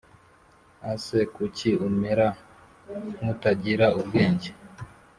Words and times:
Ax 0.91 1.03
kuki 1.35 1.69
umera 1.87 2.27
nkutagira 3.15 3.87
ubwenge 3.99 4.49